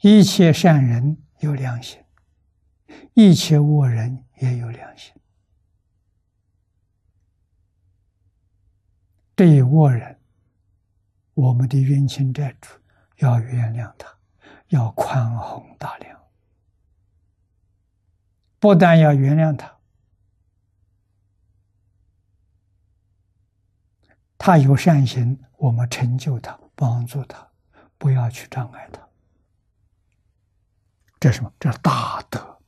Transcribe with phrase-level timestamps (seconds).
[0.00, 2.00] 一切善人有良心，
[3.14, 5.12] 一切恶人也有良心。
[9.34, 10.20] 这一恶人，
[11.34, 12.70] 我们的冤亲债主
[13.16, 14.16] 要原谅他，
[14.68, 16.20] 要宽宏大量。
[18.60, 19.78] 不但要原谅他，
[24.36, 27.48] 他有善行，我们成就他，帮助他，
[27.96, 29.07] 不要去障碍他。
[31.20, 31.52] 这是什么？
[31.58, 32.60] 这是大德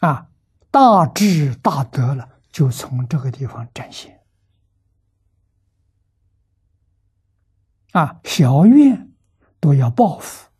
[0.00, 0.28] 啊！
[0.70, 2.28] 大智大德了。
[2.52, 4.22] 就从这个地方展现
[7.92, 9.10] 啊，小愿
[9.58, 10.50] 都要报复，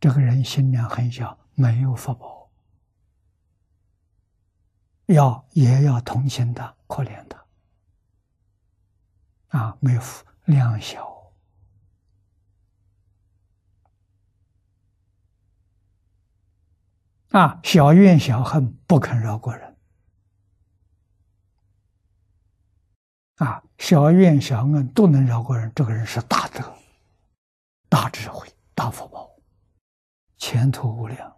[0.00, 2.50] 这个人心量很小，没有福报，
[5.04, 7.46] 要也要同情他，可怜他
[9.58, 11.11] 啊，没福量小
[17.32, 19.76] 啊，小怨小恨，不肯饶过人。
[23.36, 26.76] 啊，小怨小恩都能饶过人，这个人是大德、
[27.88, 29.30] 大智慧、大福报，
[30.36, 31.34] 前途无量。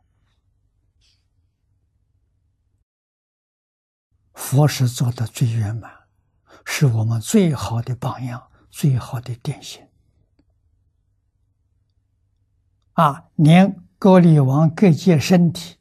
[4.34, 6.08] 佛是做的最圆满，
[6.64, 9.88] 是我们最好的榜样，最好的典型。
[12.94, 15.78] 啊，连高丽王各界身体。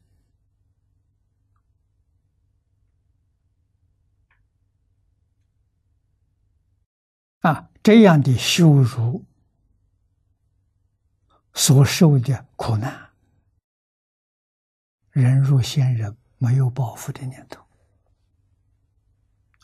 [7.41, 9.25] 啊，这样的羞辱，
[11.53, 13.09] 所受的苦难，
[15.11, 17.61] 人入仙人没有报复的念头。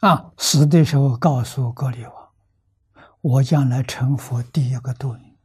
[0.01, 2.29] 啊，死的时候告诉格里王
[3.21, 5.37] ：“我将来成佛，第一个度你。”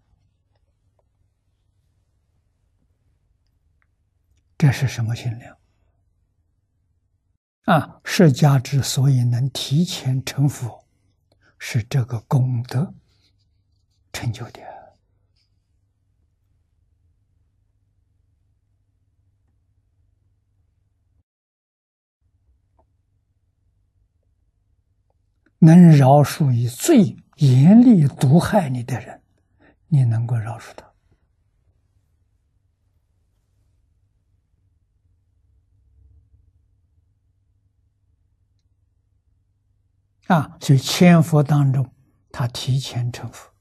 [4.58, 5.56] 这是什么心量？
[7.66, 10.83] 啊，释迦之所以能提前成佛。
[11.66, 12.92] 是这个功德
[14.12, 14.60] 成就的，
[25.58, 29.22] 能饶恕以最严厉毒害你的人，
[29.88, 30.93] 你能够饶恕他。
[40.26, 40.56] 啊？
[40.60, 41.90] 所以千佛当中，
[42.30, 43.53] 他提前成佛。